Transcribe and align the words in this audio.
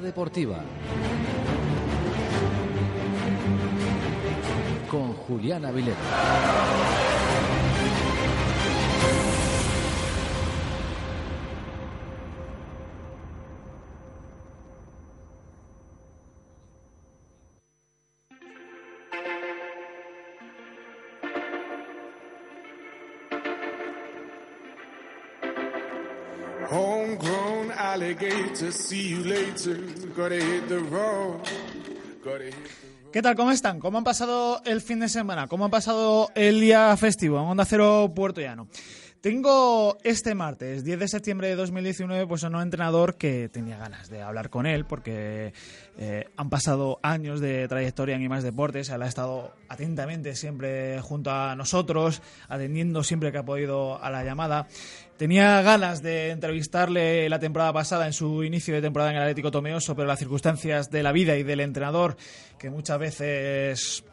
Deportiva. 0.00 0.62
Con 4.90 5.14
Juliana 26.64 27.98
Vileta. 27.98 28.32
¿Qué 33.12 33.22
tal? 33.22 33.36
¿Cómo 33.36 33.50
están? 33.50 33.78
¿Cómo 33.78 33.98
han 33.98 34.04
pasado 34.04 34.60
el 34.64 34.80
fin 34.80 35.00
de 35.00 35.08
semana? 35.08 35.46
¿Cómo 35.48 35.64
han 35.64 35.70
pasado 35.70 36.30
el 36.34 36.60
día 36.60 36.96
festivo 36.96 37.38
en 37.38 37.44
Onda 37.44 37.64
Cero 37.64 38.12
Puerto 38.14 38.40
Llano? 38.40 38.68
Tengo 39.26 39.98
este 40.04 40.36
martes, 40.36 40.84
10 40.84 41.00
de 41.00 41.08
septiembre 41.08 41.48
de 41.48 41.56
2019, 41.56 42.28
pues 42.28 42.44
a 42.44 42.46
un 42.46 42.60
entrenador 42.60 43.16
que 43.16 43.48
tenía 43.48 43.76
ganas 43.76 44.08
de 44.08 44.22
hablar 44.22 44.50
con 44.50 44.66
él 44.66 44.84
porque 44.84 45.52
eh, 45.98 46.28
han 46.36 46.48
pasado 46.48 47.00
años 47.02 47.40
de 47.40 47.66
trayectoria 47.66 48.14
en 48.14 48.22
IMAX 48.22 48.44
Deportes, 48.44 48.88
él 48.90 49.02
ha 49.02 49.08
estado 49.08 49.52
atentamente 49.68 50.36
siempre 50.36 51.00
junto 51.00 51.32
a 51.32 51.56
nosotros, 51.56 52.22
atendiendo 52.48 53.02
siempre 53.02 53.32
que 53.32 53.38
ha 53.38 53.44
podido 53.44 54.00
a 54.00 54.10
la 54.10 54.22
llamada. 54.22 54.68
Tenía 55.16 55.62
ganas 55.62 56.02
de 56.02 56.30
entrevistarle 56.30 57.28
la 57.30 57.38
temporada 57.38 57.72
pasada 57.72 58.06
en 58.06 58.12
su 58.12 58.44
inicio 58.44 58.74
de 58.74 58.82
temporada 58.82 59.10
en 59.12 59.16
el 59.16 59.22
Atlético 59.22 59.50
Tomeoso, 59.50 59.96
pero 59.96 60.06
las 60.06 60.18
circunstancias 60.18 60.90
de 60.90 61.02
la 61.02 61.12
vida 61.12 61.36
y 61.36 61.42
del 61.42 61.60
entrenador, 61.60 62.18
que 62.58 62.68
muchas 62.68 62.98
veces 62.98 64.04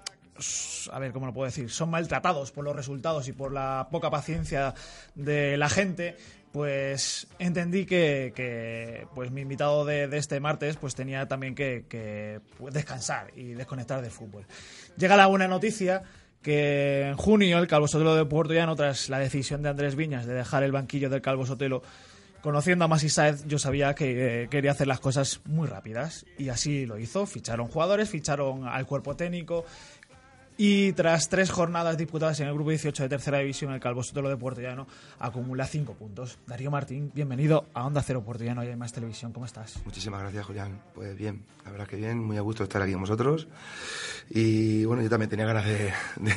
a 0.92 1.00
ver 1.00 1.12
cómo 1.12 1.28
lo 1.28 1.34
puedo 1.34 1.46
decir, 1.46 1.70
son 1.70 1.90
maltratados 1.90 2.52
por 2.52 2.64
los 2.64 2.76
resultados 2.76 3.28
y 3.28 3.34
por 3.34 3.52
la 3.52 3.88
poca 3.92 4.10
paciencia 4.10 4.74
de 5.14 5.58
la 5.58 5.70
gente, 5.70 6.16
pues 6.52 7.28
entendí 7.40 7.86
que, 7.86 9.08
pues 9.14 9.32
mi 9.32 9.42
invitado 9.42 9.86
de, 9.86 10.10
este 10.18 10.40
martes 10.40 10.78
pues 10.78 10.96
tenía 10.96 11.28
también 11.28 11.56
que, 11.56 12.40
descansar 12.72 13.32
y 13.36 13.54
desconectar 13.54 14.02
del 14.02 14.12
fútbol. 14.12 14.46
Llega 14.98 15.18
la 15.18 15.28
buena 15.28 15.48
noticia 15.48 16.04
que 16.44 17.08
en 17.08 17.18
junio 17.18 17.58
el 17.58 17.68
Calvo 17.68 17.88
Sotelo 17.88 18.16
de 18.16 18.26
Puerto 18.26 18.54
Llano, 18.54 18.76
tras 18.76 19.10
la 19.10 19.18
decisión 19.18 19.64
de 19.64 19.70
Andrés 19.70 19.96
Viñas 19.96 20.28
de 20.28 20.34
dejar 20.34 20.64
el 20.64 20.72
banquillo 20.72 21.10
del 21.10 21.22
Calvo 21.22 21.46
Sotelo, 21.46 21.82
conociendo 22.42 22.86
a 22.86 22.88
Masi 22.90 23.10
Saez, 23.10 23.48
yo 23.48 23.58
sabía 23.58 23.96
que 23.96 24.44
eh, 24.44 24.48
quería 24.50 24.72
hacer 24.72 24.86
las 24.86 25.00
cosas 25.00 25.40
muy 25.46 25.68
rápidas 25.68 26.26
y 26.38 26.50
así 26.50 26.86
lo 26.86 27.00
hizo. 27.00 27.26
Ficharon 27.26 27.70
jugadores, 27.70 28.10
ficharon 28.10 28.68
al 28.68 28.86
cuerpo 28.86 29.16
técnico, 29.16 29.66
y 30.58 30.94
tras 30.94 31.30
tres 31.30 31.52
jornadas 31.52 31.98
disputadas 31.98 32.40
en 32.40 32.48
el 32.48 32.54
grupo 32.54 32.70
18 32.70 33.04
de 33.04 33.10
tercera 33.10 33.40
división, 33.40 33.74
el 33.74 33.80
Calvo 33.80 34.04
Sotelo 34.04 34.30
de 34.30 34.38
Puerto 34.38 34.62
Llano 34.62 34.88
acumula 35.20 35.66
cinco 35.66 35.94
puntos. 35.94 36.38
Darío 36.46 36.70
Martín, 36.70 37.12
bienvenido 37.14 37.66
a 37.74 37.86
Onda 37.86 38.02
Cero 38.02 38.24
Puerto 38.24 38.44
Llano 38.44 38.64
y 38.64 38.70
a 38.70 38.78
Más 38.78 38.94
Televisión. 38.94 39.34
¿Cómo 39.34 39.46
estás? 39.46 39.82
Muchísimas 39.86 40.22
gracias, 40.22 40.46
Julián. 40.46 40.82
Pues 40.94 41.18
bien, 41.18 41.44
la 41.66 41.72
verdad 41.72 41.88
que 41.88 41.96
bien, 41.96 42.24
muy 42.24 42.38
a 42.38 42.42
gusto 42.42 42.64
estar 42.64 42.82
aquí 42.82 42.92
con 42.92 43.02
vosotros. 43.02 43.48
Y 44.30 44.86
bueno, 44.86 45.02
yo 45.02 45.10
también 45.10 45.30
tenía 45.30 45.46
ganas 45.46 45.66
de, 45.66 45.92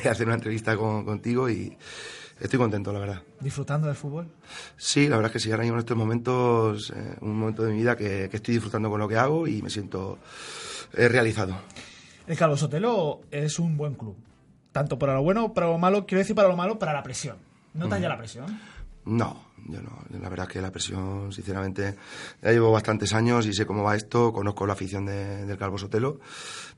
hacer 0.08 0.26
una 0.26 0.36
entrevista 0.36 0.76
contigo 0.76 1.48
y 1.50 1.76
estoy 2.40 2.58
contento, 2.58 2.92
la 2.92 2.98
verdad. 2.98 3.22
¿Disfrutando 3.40 3.86
del 3.86 3.96
fútbol? 3.96 4.28
Sí, 4.76 5.08
la 5.08 5.16
verdad 5.16 5.30
es 5.30 5.32
que 5.34 5.40
sí, 5.40 5.50
ahora 5.50 5.62
mismo 5.62 5.76
en 5.76 5.80
estos 5.80 5.96
momentos, 5.96 6.92
eh, 6.94 7.16
un 7.20 7.38
momento 7.38 7.62
de 7.64 7.72
mi 7.72 7.78
vida 7.78 7.96
que, 7.96 8.24
estoy 8.32 8.54
disfrutando 8.54 8.90
con 8.90 9.00
lo 9.00 9.08
que 9.08 9.16
hago 9.16 9.46
y 9.46 9.62
me 9.62 9.70
siento 9.70 10.18
eh, 10.94 11.08
realizado. 11.08 11.56
El 12.26 12.36
Calvo 12.36 12.56
Sotelo 12.56 13.20
es 13.30 13.58
un 13.58 13.76
buen 13.76 13.94
club. 13.94 14.16
Tanto 14.72 14.98
para 14.98 15.14
lo 15.14 15.22
bueno, 15.22 15.54
para 15.54 15.68
lo 15.68 15.78
malo, 15.78 16.06
quiero 16.06 16.18
decir 16.18 16.34
para 16.34 16.48
lo 16.48 16.56
malo, 16.56 16.78
para 16.78 16.92
la 16.92 17.02
presión. 17.02 17.36
¿Notas 17.74 18.00
ya 18.00 18.08
la 18.08 18.18
presión? 18.18 18.60
No, 19.04 19.44
yo 19.68 19.80
no. 19.80 19.90
La 20.20 20.28
verdad 20.28 20.46
es 20.48 20.52
que 20.54 20.60
la 20.60 20.72
presión, 20.72 21.32
sinceramente, 21.32 21.94
ya 22.42 22.50
llevo 22.50 22.72
bastantes 22.72 23.12
años 23.14 23.46
y 23.46 23.52
sé 23.52 23.64
cómo 23.64 23.84
va 23.84 23.94
esto, 23.94 24.32
conozco 24.32 24.66
la 24.66 24.72
afición 24.72 25.06
del 25.06 25.56
Calvo 25.56 25.78
Sotelo. 25.78 26.18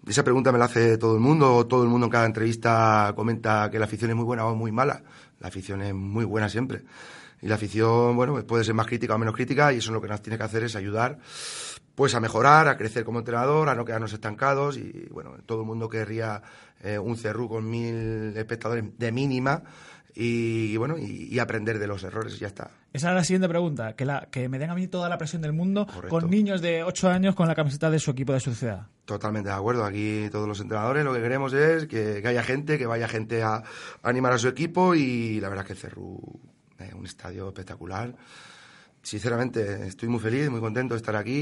Esa 0.06 0.22
pregunta 0.22 0.52
me 0.52 0.58
la 0.58 0.66
hace 0.66 0.98
todo 0.98 1.14
el 1.14 1.20
mundo, 1.20 1.66
todo 1.66 1.82
el 1.82 1.88
mundo 1.88 2.06
en 2.06 2.10
cada 2.10 2.26
entrevista 2.26 3.14
comenta 3.16 3.70
que 3.70 3.78
la 3.78 3.86
afición 3.86 4.10
es 4.10 4.16
muy 4.16 4.26
buena 4.26 4.44
o 4.44 4.54
muy 4.54 4.70
mala. 4.70 5.02
La 5.40 5.48
afición 5.48 5.80
es 5.80 5.94
muy 5.94 6.26
buena 6.26 6.50
siempre. 6.50 6.82
Y 7.40 7.46
la 7.46 7.54
afición, 7.54 8.16
bueno, 8.16 8.32
pues 8.32 8.44
puede 8.44 8.64
ser 8.64 8.74
más 8.74 8.86
crítica 8.86 9.14
o 9.14 9.18
menos 9.18 9.34
crítica 9.34 9.72
y 9.72 9.78
eso 9.78 9.92
lo 9.92 10.00
que 10.00 10.08
nos 10.08 10.22
tiene 10.22 10.36
que 10.36 10.44
hacer 10.44 10.64
es 10.64 10.76
ayudar 10.76 11.18
pues 11.94 12.14
a 12.14 12.20
mejorar, 12.20 12.68
a 12.68 12.76
crecer 12.76 13.04
como 13.04 13.18
entrenador, 13.18 13.68
a 13.68 13.74
no 13.74 13.84
quedarnos 13.84 14.12
estancados 14.12 14.76
y 14.76 15.08
bueno, 15.10 15.32
todo 15.44 15.62
el 15.62 15.66
mundo 15.66 15.88
querría 15.88 16.40
eh, 16.80 16.96
un 16.96 17.16
cerrú 17.16 17.48
con 17.48 17.68
mil 17.68 18.36
espectadores 18.36 18.84
de 18.96 19.10
mínima 19.10 19.64
y, 20.14 20.76
bueno, 20.76 20.96
y, 20.98 21.38
aprender 21.38 21.78
de 21.78 21.86
los 21.86 22.02
errores 22.02 22.34
y 22.34 22.38
ya 22.38 22.48
está. 22.48 22.70
Esa 22.92 23.10
es 23.10 23.14
la 23.14 23.24
siguiente 23.24 23.48
pregunta, 23.48 23.94
que, 23.94 24.04
la, 24.04 24.28
que 24.30 24.48
me 24.48 24.58
den 24.58 24.70
a 24.70 24.74
mí 24.74 24.88
toda 24.88 25.08
la 25.08 25.18
presión 25.18 25.42
del 25.42 25.52
mundo 25.52 25.86
con 26.08 26.28
niños 26.30 26.60
de 26.60 26.82
8 26.82 27.08
años 27.08 27.34
con 27.34 27.46
la 27.46 27.54
camiseta 27.54 27.90
de 27.90 27.98
su 27.98 28.10
equipo 28.10 28.32
de 28.32 28.40
su 28.40 28.54
ciudad. 28.54 28.86
Totalmente 29.04 29.50
de 29.50 29.54
acuerdo, 29.54 29.84
aquí 29.84 30.28
todos 30.30 30.48
los 30.48 30.60
entrenadores 30.60 31.04
lo 31.04 31.14
que 31.14 31.20
queremos 31.20 31.52
es 31.52 31.86
que, 31.86 32.22
haya 32.24 32.42
gente, 32.42 32.78
que 32.78 32.86
vaya 32.86 33.06
gente 33.06 33.42
a, 33.42 33.62
animar 34.02 34.32
a 34.32 34.38
su 34.38 34.48
equipo 34.48 34.94
y 34.94 35.40
la 35.40 35.48
verdad 35.48 35.64
es 35.64 35.66
que 35.66 35.72
el 35.74 35.78
Cerrú 35.78 36.40
es 36.78 36.94
un 36.94 37.06
estadio 37.06 37.48
espectacular 37.48 38.14
sinceramente 39.02 39.86
estoy 39.86 40.08
muy 40.08 40.20
feliz, 40.20 40.50
muy 40.50 40.60
contento 40.60 40.94
de 40.94 40.98
estar 40.98 41.16
aquí 41.16 41.32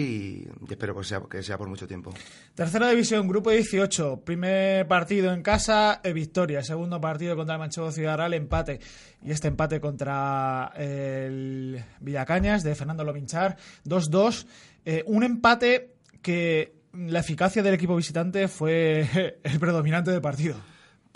y, 0.69 0.71
espero 0.71 0.97
que 0.97 1.05
sea, 1.05 1.23
que 1.29 1.43
sea 1.43 1.59
por 1.59 1.69
mucho 1.69 1.87
tiempo. 1.87 2.13
Tercera 2.55 2.89
división, 2.91 3.27
grupo 3.27 3.51
18, 3.51 4.23
primer 4.25 4.87
partido 4.87 5.33
en 5.33 5.43
casa, 5.43 6.01
eh, 6.05 6.13
victoria, 6.13 6.63
segundo 6.63 7.01
partido 7.01 7.37
contra 7.37 7.57
el 7.57 7.59
Manchego 7.59 7.91
Ciudad 7.91 8.17
Real, 8.19 8.35
empate. 8.35 8.81
Y 9.23 9.31
este 9.31 9.49
empate 9.49 9.81
contra 9.81 10.73
el 10.77 11.83
Villacañas 12.01 12.63
de 12.63 12.75
Fernando 12.75 13.05
Lominchar, 13.05 13.57
2-2. 13.85 14.47
Eh, 14.85 15.03
un 15.07 15.25
empate 15.25 15.95
que 16.23 16.77
la 16.93 17.21
eficacia 17.21 17.63
del 17.63 17.75
equipo 17.75 17.97
visitante 17.97 18.49
fue 18.49 19.41
el 19.43 19.59
predominante 19.59 20.11
del 20.11 20.21
partido. 20.21 20.57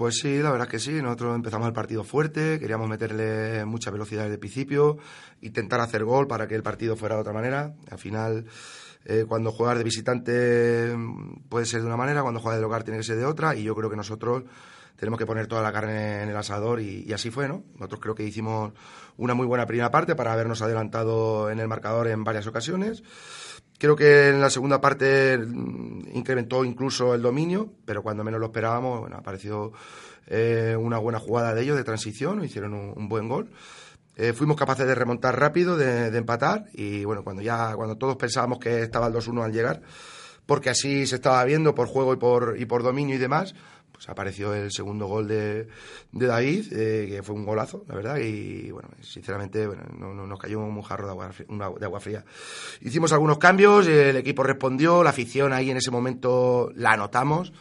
Pues 0.01 0.17
sí, 0.17 0.39
la 0.39 0.51
verdad 0.51 0.67
es 0.67 0.71
que 0.71 0.79
sí. 0.79 1.03
Nosotros 1.03 1.37
empezamos 1.37 1.67
el 1.67 1.75
partido 1.75 2.05
fuerte, 2.05 2.59
queríamos 2.59 2.89
meterle 2.89 3.67
mucha 3.67 3.91
velocidad 3.91 4.23
desde 4.23 4.37
el 4.37 4.41
principio, 4.41 4.97
intentar 5.43 5.79
hacer 5.83 6.05
gol 6.05 6.27
para 6.27 6.49
que 6.49 6.55
el 6.55 6.63
partido 6.63 6.97
fuera 6.97 7.17
de 7.17 7.21
otra 7.21 7.35
manera. 7.35 7.75
Al 7.91 7.99
final, 7.99 8.47
eh, 9.05 9.27
cuando 9.29 9.53
juegas 9.53 9.77
de 9.77 9.85
visitante 9.85 10.97
mm, 10.97 11.49
puede 11.51 11.67
ser 11.67 11.83
de 11.83 11.87
una 11.87 11.99
manera, 11.99 12.23
cuando 12.23 12.41
juegas 12.41 12.57
de 12.57 12.63
local 12.63 12.83
tiene 12.83 12.97
que 12.97 13.05
ser 13.05 13.19
de 13.19 13.27
otra, 13.27 13.55
y 13.55 13.63
yo 13.63 13.75
creo 13.75 13.91
que 13.91 13.97
nosotros 13.97 14.45
tenemos 14.97 15.19
que 15.19 15.27
poner 15.27 15.47
toda 15.47 15.61
la 15.61 15.71
carne 15.71 16.23
en 16.23 16.31
el 16.31 16.37
asador 16.39 16.81
y, 16.81 17.05
y, 17.07 17.13
así 17.13 17.31
fue, 17.31 17.47
¿no? 17.47 17.65
Nosotros 17.75 18.01
creo 18.01 18.15
que 18.15 18.23
hicimos 18.23 18.73
una 19.19 19.35
muy 19.35 19.47
buena 19.47 19.67
primera 19.67 19.91
parte 19.91 20.15
para 20.15 20.33
habernos 20.33 20.63
adelantado 20.63 21.51
en 21.51 21.61
el 21.61 21.69
marcador 21.69 22.09
en 22.09 22.25
varias 22.25 22.47
ocasiones. 22.47 23.03
Creo 23.81 23.97
que 23.97 24.29
en 24.29 24.43
la 24.43 24.51
segunda 24.51 24.79
parte 24.79 25.39
mm, 25.39 26.11
incrementó 26.13 26.67
incluso 26.67 27.15
el 27.15 27.23
dominio, 27.23 27.73
pero 27.87 28.03
cuando 28.03 28.23
menos 28.23 28.39
lo 28.39 28.47
esperábamos, 28.47 29.01
bueno, 29.01 29.17
apareció 29.17 29.73
eh, 30.27 30.77
una 30.79 30.99
buena 30.99 31.19
jugada 31.19 31.55
de 31.55 31.63
ellos 31.63 31.79
de 31.79 31.85
transición, 31.85 32.45
hicieron 32.45 32.75
un, 32.75 33.09
buen 33.09 33.27
gol. 33.27 33.49
Eh, 34.17 34.35
fuimos 34.35 34.59
capaces 34.59 34.87
de 34.87 34.95
remontar 34.95 35.41
rápido, 35.41 35.79
de, 35.79 36.15
empatar 36.15 36.67
y 36.75 37.07
bueno, 37.07 37.25
cuando 37.25 37.41
ya 37.41 37.75
cuando 37.75 37.97
todos 37.97 38.17
pensábamos 38.17 38.59
que 38.59 38.83
estaba 38.83 39.07
el 39.07 39.15
2-1 39.15 39.45
al 39.45 39.53
llegar, 39.53 39.81
porque 40.45 40.69
así 40.69 41.07
se 41.07 41.15
estaba 41.15 41.43
viendo 41.45 41.75
por 41.75 41.89
juego 41.89 42.13
y 42.13 42.17
por, 42.19 42.57
y 42.59 42.67
por 42.67 42.83
dominio 42.83 43.15
y 43.15 43.19
demás, 43.19 43.55
pues 44.01 44.09
apareció 44.09 44.55
el 44.55 44.73
segundo 44.73 45.07
gol 45.07 45.29
de, 45.29 45.69
David, 46.11 46.73
eh, 46.73 47.07
que 47.11 47.23
fue 47.23 47.35
un 47.35 47.45
golazo, 47.45 47.85
la 47.87 47.95
verdad, 47.95 48.17
y 48.17 48.71
bueno, 48.71 48.89
sinceramente 49.03 49.67
bueno, 49.67 49.83
no, 49.95 50.27
nos 50.27 50.39
cayó 50.39 50.59
un 50.59 50.81
jarro 50.81 51.05
de 51.05 51.11
agua, 51.11 51.31
de 51.79 51.85
agua 51.85 52.01
fría. 52.01 52.25
Hicimos 52.81 53.13
algunos 53.13 53.37
cambios, 53.37 53.87
el 53.87 54.17
equipo 54.17 54.43
respondió, 54.43 55.03
la 55.03 55.11
afición 55.11 55.53
ahí 55.53 55.71
en 55.71 55.77
ese 55.77 55.91
momento 55.91 56.73
la 56.77 56.97
notamos, 56.97 57.53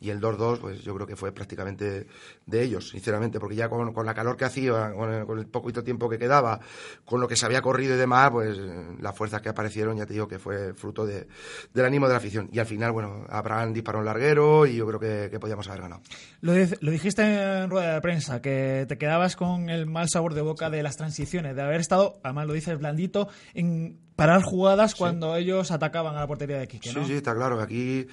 y 0.00 0.10
el 0.10 0.20
2-2, 0.20 0.58
pues 0.58 0.82
yo 0.82 0.94
creo 0.94 1.06
que 1.06 1.16
fue 1.16 1.32
prácticamente 1.32 2.06
de 2.46 2.62
ellos, 2.62 2.90
sinceramente, 2.90 3.40
porque 3.40 3.56
ya 3.56 3.68
con, 3.68 3.92
la 4.06 4.14
calor 4.14 4.36
que 4.36 4.44
hacía, 4.44 4.92
con 4.92 5.12
el, 5.12 5.26
con 5.26 5.38
el, 5.38 5.46
poquito 5.46 5.82
tiempo 5.82 6.08
que 6.08 6.18
quedaba, 6.18 6.60
con 7.04 7.20
lo 7.20 7.26
que 7.26 7.36
se 7.36 7.46
había 7.46 7.62
corrido 7.62 7.94
y 7.94 7.98
demás, 7.98 8.30
pues 8.30 8.58
las 9.00 9.16
fuerzas 9.16 9.42
que 9.42 9.48
aparecieron, 9.48 9.96
ya 9.96 10.06
te 10.06 10.12
digo 10.12 10.28
que 10.28 10.38
fue 10.38 10.74
fruto 10.74 11.04
de, 11.04 11.26
del 11.74 11.84
ánimo 11.84 12.06
de 12.06 12.12
la 12.12 12.18
afición. 12.18 12.48
Y 12.52 12.58
al 12.58 12.66
final, 12.66 12.92
bueno, 12.92 13.26
Abraham 13.28 13.72
disparó 13.72 13.98
un 13.98 14.04
larguero 14.04 14.66
y 14.66 14.76
yo 14.76 14.86
creo 14.86 15.00
que, 15.00 15.28
que 15.30 15.40
podíamos 15.40 15.66
haber 15.68 15.82
ganado. 15.82 16.02
Lo, 16.40 16.52
lo, 16.54 16.90
dijiste 16.90 17.22
en 17.22 17.70
rueda 17.70 17.94
de 17.94 18.00
prensa, 18.00 18.40
que 18.40 18.86
te 18.88 18.98
quedabas 18.98 19.36
con 19.36 19.68
el 19.68 19.86
mal 19.86 20.08
sabor 20.08 20.34
de 20.34 20.42
boca 20.42 20.70
de 20.70 20.82
las 20.82 20.96
transiciones, 20.96 21.56
de 21.56 21.62
haber 21.62 21.80
estado, 21.80 22.20
además 22.22 22.46
lo 22.46 22.52
dices 22.52 22.78
blandito, 22.78 23.28
en 23.54 23.98
parar 24.18 24.42
jugadas 24.42 24.96
cuando 24.96 25.36
ellos 25.36 25.70
atacaban 25.70 26.16
a 26.16 26.18
la 26.18 26.26
portería 26.26 26.58
de 26.58 26.66
Quique, 26.66 26.92
¿no? 26.92 27.02
Sí, 27.02 27.10
sí, 27.12 27.16
está 27.18 27.36
claro. 27.36 27.60
Aquí, 27.60 28.04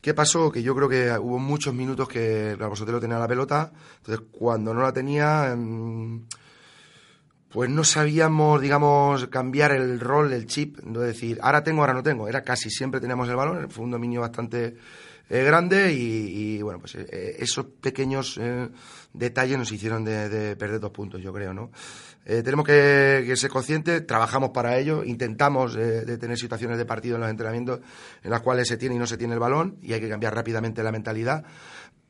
¿qué 0.00 0.14
pasó? 0.14 0.52
Que 0.52 0.62
yo 0.62 0.76
creo 0.76 0.88
que 0.88 1.10
hubo 1.18 1.40
muchos 1.40 1.74
minutos 1.74 2.08
que 2.08 2.52
el 2.52 2.76
Sotelo 2.76 3.00
tenía 3.00 3.18
la 3.18 3.26
pelota, 3.26 3.72
entonces 3.96 4.24
cuando 4.30 4.72
no 4.72 4.82
la 4.82 4.92
tenía, 4.92 5.52
mm, 5.56 6.28
pues 7.48 7.68
no 7.68 7.82
sabíamos, 7.82 8.60
digamos, 8.60 9.26
cambiar 9.26 9.72
el 9.72 9.98
rol, 9.98 10.32
el 10.32 10.46
chip, 10.46 10.78
no 10.84 11.00
decir, 11.00 11.40
ahora 11.42 11.64
tengo, 11.64 11.80
ahora 11.80 11.94
no 11.94 12.04
tengo. 12.04 12.28
Era 12.28 12.42
casi 12.42 12.70
siempre 12.70 13.00
teníamos 13.00 13.28
el 13.28 13.34
balón, 13.34 13.68
fue 13.70 13.84
un 13.84 13.90
dominio 13.90 14.20
bastante 14.20 14.76
eh, 15.32 15.44
grande 15.44 15.92
y, 15.92 16.60
bueno, 16.60 16.80
pues 16.80 16.96
eh, 16.96 17.36
esos 17.38 17.64
pequeños 17.80 18.36
eh, 18.40 18.68
detalles 19.12 19.58
nos 19.58 19.70
hicieron 19.70 20.04
de, 20.04 20.56
perder 20.56 20.80
dos 20.80 20.90
puntos, 20.90 21.22
yo 21.22 21.32
creo, 21.32 21.54
¿no? 21.54 21.70
tenemos 22.24 22.66
que, 22.66 23.32
ser 23.36 23.50
conscientes, 23.50 24.06
trabajamos 24.06 24.50
para 24.50 24.78
ello, 24.78 25.02
intentamos 25.02 25.74
de 25.74 26.18
tener 26.18 26.36
situaciones 26.36 26.78
de 26.78 26.84
partido 26.84 27.16
en 27.16 27.22
los 27.22 27.30
entrenamientos 27.30 27.80
en 28.22 28.30
las 28.30 28.40
cuales 28.40 28.68
se 28.68 28.76
tiene 28.76 28.94
y 28.94 28.98
no 28.98 29.06
se 29.06 29.16
tiene 29.16 29.34
el 29.34 29.40
balón 29.40 29.78
y 29.82 29.94
hay 29.94 30.00
que 30.00 30.08
cambiar 30.08 30.34
rápidamente 30.34 30.82
la 30.84 30.92
mentalidad 30.92 31.44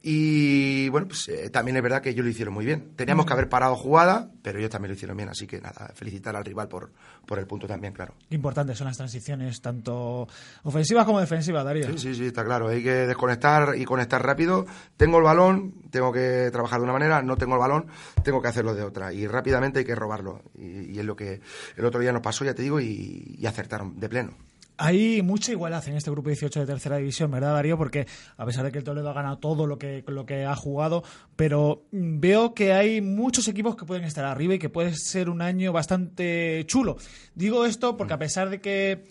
y 0.02 0.88
bueno, 0.88 1.08
pues 1.08 1.29
eh, 1.29 1.50
también 1.50 1.76
es 1.76 1.82
verdad 1.82 2.00
que 2.00 2.11
ellos 2.11 2.25
lo 2.25 2.31
hicieron 2.31 2.55
muy 2.55 2.64
bien. 2.64 2.93
Teníamos 2.97 3.26
que 3.26 3.35
haber 3.35 3.50
parado 3.50 3.76
jugada, 3.76 4.31
pero 4.43 4.58
ellos 4.58 4.70
también 4.70 4.91
lo 4.91 4.94
hicieron 4.94 5.17
bien. 5.17 5.29
Así 5.29 5.47
que 5.47 5.61
nada, 5.61 5.93
felicitar 5.94 6.35
al 6.37 6.44
rival 6.44 6.69
por, 6.69 6.91
por 7.26 7.38
el 7.38 7.47
punto 7.47 7.67
también, 7.67 7.93
claro. 7.93 8.14
Importantes 8.31 8.79
son 8.79 8.87
las 8.87 8.97
transiciones, 8.97 9.61
tanto 9.61 10.26
ofensivas 10.62 11.05
como 11.05 11.20
defensivas, 11.20 11.64
Darío. 11.64 11.87
Sí, 11.87 11.99
sí, 11.99 12.14
sí, 12.14 12.26
está 12.26 12.44
claro. 12.44 12.69
Hay 12.69 12.82
que 12.82 12.93
desconectar 12.93 13.75
y 13.76 13.85
conectar 13.85 14.25
rápido. 14.25 14.64
Tengo 14.97 15.19
el 15.19 15.25
balón, 15.25 15.75
tengo 15.91 16.12
que 16.12 16.49
trabajar 16.50 16.79
de 16.81 16.85
una 16.85 16.94
manera. 16.94 17.20
No 17.23 17.37
tengo 17.37 17.55
el 17.55 17.61
balón, 17.61 17.87
tengo 18.25 18.41
que 18.41 18.49
hacerlo 18.49 18.75
de 18.75 18.82
otra. 18.82 19.12
Y 19.12 19.26
rápidamente 19.26 19.81
hay 19.81 19.85
que 19.85 19.94
robarlo. 19.94 20.43
Y, 20.58 20.99
es 20.99 21.05
lo 21.05 21.17
que 21.17 21.41
el 21.76 21.85
otro 21.85 22.00
día 22.00 22.12
nos 22.12 22.23
pasó, 22.23 22.44
ya 22.44 22.55
te 22.55 22.62
digo, 22.62 22.81
y, 22.81 23.37
y 23.38 23.46
acertaron 23.46 24.00
de 24.00 24.08
pleno. 24.08 24.50
Hay 24.82 25.21
mucha 25.21 25.53
igualdad 25.53 25.87
en 25.88 25.97
este 25.97 26.11
grupo 26.11 26.31
18 26.31 26.61
de 26.61 26.65
tercera 26.65 26.97
división, 26.97 27.31
¿verdad, 27.31 27.53
Darío? 27.53 27.77
Porque 27.77 28.06
a 28.38 28.47
pesar 28.47 28.65
de 28.65 28.73
que 28.73 28.79
el 28.79 28.85
Toledo 28.85 29.11
ha 29.11 29.12
ganado 29.12 29.37
todo 29.37 29.67
lo 29.67 29.79
que, 29.79 30.03
lo 30.06 30.25
que 30.25 30.47
ha 30.47 30.56
jugado, 30.56 31.05
pero 31.37 31.85
veo 31.93 32.55
que 32.55 32.73
hay 32.73 33.03
muchos 33.03 33.47
equipos 33.49 33.77
que 33.77 33.85
pueden 33.85 34.05
estar 34.05 34.25
arriba 34.25 34.55
y 34.55 34.59
que 34.59 34.71
puede 34.71 34.94
ser 34.94 35.29
un 35.29 35.43
año 35.43 35.71
bastante 35.71 36.65
chulo. 36.67 36.97
Digo 37.35 37.67
esto 37.67 37.99
porque 37.99 38.15
a 38.15 38.19
pesar 38.19 38.49
de 38.49 38.62
que 38.62 39.05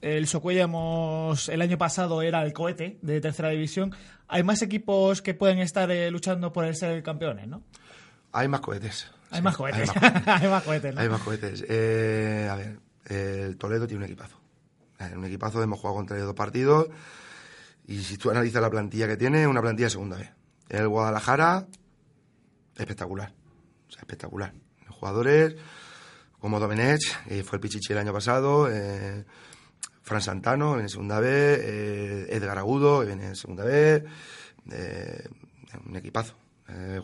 el 0.00 0.26
Socuellamos 0.26 1.48
el 1.48 1.62
año 1.62 1.78
pasado 1.78 2.20
era 2.22 2.42
el 2.42 2.52
cohete 2.52 2.98
de 3.00 3.20
tercera 3.20 3.50
división, 3.50 3.94
hay 4.26 4.42
más 4.42 4.60
equipos 4.60 5.22
que 5.22 5.34
pueden 5.34 5.60
estar 5.60 5.88
eh, 5.92 6.10
luchando 6.10 6.52
por 6.52 6.64
el 6.64 6.74
ser 6.74 7.00
campeones, 7.04 7.46
¿no? 7.46 7.62
Hay 8.32 8.48
más 8.48 8.60
cohetes. 8.60 9.08
Hay 9.30 9.40
más 9.40 9.56
cohetes. 9.56 9.88
Hay 10.26 10.48
más, 10.48 10.62
cohetes, 10.64 10.96
Hay 10.96 11.08
más 11.08 11.22
cohetes. 11.22 11.64
Eh, 11.68 12.48
a 12.50 12.56
ver, 12.56 12.80
el 13.06 13.56
Toledo 13.56 13.86
tiene 13.86 14.04
un 14.04 14.10
equipazo 14.10 14.41
un 15.16 15.24
equipazo 15.24 15.62
hemos 15.62 15.78
jugado 15.78 15.96
contra 15.96 16.16
ellos 16.16 16.28
dos 16.28 16.36
partidos 16.36 16.88
y 17.86 18.02
si 18.02 18.16
tú 18.16 18.30
analizas 18.30 18.62
la 18.62 18.70
plantilla 18.70 19.06
que 19.08 19.16
tiene, 19.16 19.46
una 19.46 19.60
plantilla 19.60 19.86
de 19.86 19.90
segunda 19.90 20.16
vez. 20.16 20.30
El 20.68 20.88
Guadalajara, 20.88 21.66
espectacular. 22.76 23.32
espectacular. 23.90 24.52
Los 24.86 24.96
jugadores 24.96 25.56
como 26.38 26.58
Domenech, 26.58 27.24
que 27.28 27.44
fue 27.44 27.56
el 27.56 27.60
Pichichi 27.60 27.92
el 27.92 28.00
año 28.00 28.12
pasado, 28.12 28.68
eh, 28.70 29.24
Fran 30.02 30.20
Santano 30.20 30.78
en 30.78 30.88
segunda 30.88 31.20
vez, 31.20 31.60
eh, 31.62 32.26
Edgar 32.30 32.58
Agudo 32.58 33.04
en 33.04 33.36
segunda 33.36 33.64
vez, 33.64 34.02
eh, 34.70 35.24
un 35.86 35.96
equipazo. 35.96 36.34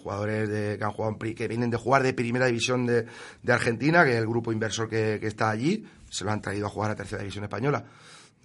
jugadores 0.03 0.49
de, 0.49 0.79
que, 0.79 0.85
han 0.85 0.93
jugado, 0.93 1.19
que 1.19 1.47
vienen 1.47 1.71
de 1.71 1.77
jugar 1.77 2.03
de 2.03 2.15
primera 2.15 2.47
división 2.47 2.87
de, 2.87 3.07
Argentina, 3.49 4.05
que 4.05 4.13
es 4.13 4.17
el 4.17 4.27
grupo 4.27 4.51
inversor 4.51 4.89
que, 4.89 5.19
que 5.21 5.27
está 5.27 5.51
allí, 5.51 5.85
se 6.11 6.25
lo 6.25 6.31
han 6.31 6.41
traído 6.41 6.67
a 6.67 6.71
jugar 6.71 6.91
a 6.91 6.97
tercera 6.97 7.23
división 7.23 7.45
española. 7.45 7.85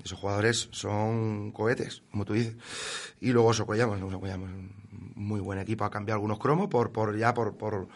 Esos 0.03 0.19
jugadores 0.19 0.69
son 0.71 1.51
cohetes, 1.51 2.03
como 2.11 2.25
tú 2.25 2.33
dices. 2.33 2.55
Y 3.21 3.31
luego 3.31 3.53
Socollamos, 3.53 3.99
Socollamos, 3.99 4.49
muy 5.15 5.39
buen 5.39 5.59
equipo, 5.59 5.85
ha 5.85 5.91
cambiado 5.91 6.17
algunos 6.17 6.39
cromos 6.39 6.67
por, 6.67 6.91
por 6.91 7.17
ya 7.17 7.33
por, 7.33 7.55
por 7.55 7.87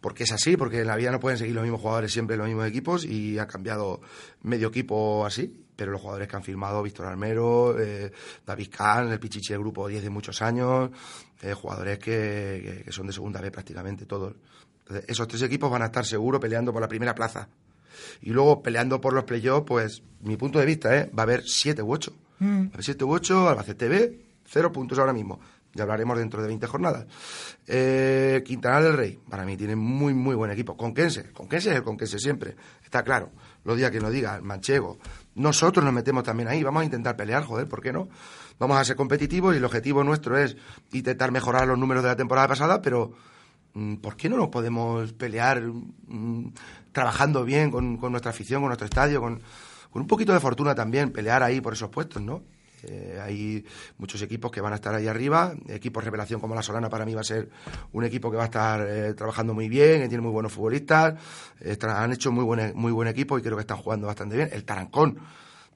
porque 0.00 0.24
es 0.24 0.32
así, 0.32 0.56
porque 0.56 0.80
en 0.80 0.86
la 0.86 0.96
vida 0.96 1.10
no 1.10 1.20
pueden 1.20 1.38
seguir 1.38 1.54
los 1.54 1.62
mismos 1.62 1.80
jugadores 1.80 2.12
siempre 2.12 2.36
los 2.36 2.46
mismos 2.46 2.66
equipos 2.66 3.04
y 3.04 3.38
ha 3.38 3.46
cambiado 3.46 4.00
medio 4.42 4.68
equipo 4.68 5.26
así, 5.26 5.64
pero 5.76 5.92
los 5.92 6.00
jugadores 6.00 6.26
que 6.28 6.36
han 6.36 6.42
firmado, 6.42 6.82
Víctor 6.82 7.06
Almero, 7.06 7.78
eh, 7.78 8.10
David 8.46 8.68
Kahn, 8.70 9.12
el 9.12 9.20
Pichichi 9.20 9.52
del 9.52 9.60
grupo 9.60 9.88
10 9.88 10.02
de 10.02 10.10
muchos 10.10 10.40
años, 10.40 10.90
eh, 11.42 11.52
jugadores 11.52 11.98
que, 11.98 12.86
son 12.88 13.06
de 13.06 13.12
segunda 13.12 13.40
vez 13.40 13.50
prácticamente 13.50 14.06
todos. 14.06 14.34
esos 15.06 15.28
tres 15.28 15.42
equipos 15.42 15.70
van 15.70 15.82
a 15.82 15.86
estar 15.86 16.04
seguros 16.04 16.40
peleando 16.40 16.72
por 16.72 16.80
la 16.80 16.88
primera 16.88 17.14
plaza 17.14 17.48
y 18.22 18.30
luego 18.30 18.62
peleando 18.62 19.00
por 19.00 19.12
los 19.12 19.24
playoffs, 19.24 19.66
pues 19.66 20.02
mi 20.20 20.36
punto 20.36 20.58
de 20.58 20.66
vista, 20.66 20.96
¿eh? 20.96 21.10
va 21.16 21.22
a 21.22 21.24
haber 21.24 21.42
siete 21.46 21.82
u 21.82 21.92
ocho. 21.92 22.12
Mm. 22.38 22.62
Va 22.62 22.64
a 22.64 22.74
haber 22.74 22.84
siete 22.84 23.04
u 23.04 23.12
ocho, 23.12 23.48
Albacete 23.48 23.88
B, 23.88 24.20
cero 24.44 24.72
puntos 24.72 24.98
ahora 24.98 25.12
mismo. 25.12 25.40
Ya 25.72 25.84
hablaremos 25.84 26.18
dentro 26.18 26.42
de 26.42 26.48
20 26.48 26.66
jornadas. 26.66 27.06
Eh, 27.66 28.42
Quintana 28.44 28.80
del 28.80 28.96
Rey, 28.96 29.20
para 29.28 29.44
mí 29.44 29.56
tiene 29.56 29.76
muy, 29.76 30.14
muy 30.14 30.34
buen 30.34 30.50
equipo. 30.50 30.76
Conquense, 30.76 31.30
Conquense 31.32 31.70
es 31.70 31.76
el 31.76 31.84
Conquense 31.84 32.18
siempre, 32.18 32.56
está 32.82 33.04
claro. 33.04 33.30
Lo 33.64 33.76
diga 33.76 33.90
que 33.90 34.00
lo 34.00 34.10
diga, 34.10 34.34
el 34.34 34.42
Manchego. 34.42 34.98
Nosotros 35.36 35.84
nos 35.84 35.94
metemos 35.94 36.24
también 36.24 36.48
ahí, 36.48 36.64
vamos 36.64 36.82
a 36.82 36.84
intentar 36.84 37.16
pelear, 37.16 37.44
joder, 37.44 37.68
¿por 37.68 37.80
qué 37.80 37.92
no? 37.92 38.08
Vamos 38.58 38.78
a 38.78 38.84
ser 38.84 38.96
competitivos 38.96 39.54
y 39.54 39.58
el 39.58 39.64
objetivo 39.64 40.02
nuestro 40.02 40.36
es 40.36 40.56
intentar 40.92 41.30
mejorar 41.30 41.68
los 41.68 41.78
números 41.78 42.02
de 42.02 42.08
la 42.08 42.16
temporada 42.16 42.48
pasada, 42.48 42.82
pero 42.82 43.12
¿por 44.00 44.16
qué 44.16 44.28
no 44.28 44.36
nos 44.36 44.48
podemos 44.48 45.12
pelear 45.12 45.62
mm, 45.62 46.52
trabajando 46.92 47.44
bien 47.44 47.70
con, 47.70 48.00
nuestra 48.00 48.30
afición, 48.30 48.62
con 48.62 48.68
nuestro 48.68 48.86
estadio, 48.86 49.20
con, 49.20 49.40
un 49.92 50.06
poquito 50.06 50.32
de 50.32 50.40
fortuna 50.40 50.74
también, 50.74 51.10
pelear 51.10 51.42
ahí 51.42 51.60
por 51.60 51.72
esos 51.72 51.90
puestos, 51.90 52.22
¿no? 52.22 52.42
Eh, 52.82 53.20
hay 53.22 53.64
muchos 53.98 54.22
equipos 54.22 54.50
que 54.50 54.60
van 54.62 54.72
a 54.72 54.76
estar 54.76 54.94
ahí 54.94 55.06
arriba. 55.06 55.52
Equipos 55.68 56.02
revelación 56.02 56.40
como 56.40 56.54
la 56.54 56.62
Solana 56.62 56.88
para 56.88 57.04
mí 57.04 57.14
va 57.14 57.20
a 57.20 57.24
ser 57.24 57.50
un 57.92 58.04
equipo 58.04 58.30
que 58.30 58.38
va 58.38 58.44
a 58.44 58.46
estar 58.46 58.86
eh, 58.88 59.12
trabajando 59.12 59.52
muy 59.52 59.68
bien, 59.68 60.00
que 60.00 60.08
tiene 60.08 60.22
muy 60.22 60.32
buenos 60.32 60.52
futbolistas. 60.52 61.14
han 61.82 62.12
hecho 62.12 62.32
muy 62.32 62.44
buen, 62.44 62.72
muy 62.74 62.92
buen 62.92 63.08
equipo 63.08 63.38
y 63.38 63.42
creo 63.42 63.56
que 63.56 63.62
están 63.62 63.76
jugando 63.76 64.06
bastante 64.06 64.36
bien. 64.36 64.48
El 64.50 64.64
Tarancón, 64.64 65.18